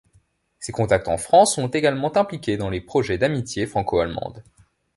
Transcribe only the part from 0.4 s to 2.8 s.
Ses contacts en France l'ont également impliqué dans